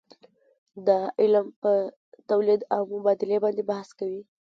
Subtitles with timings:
[0.87, 1.71] دا علم په
[2.29, 4.21] تولید او مبادلې باندې بحث کوي.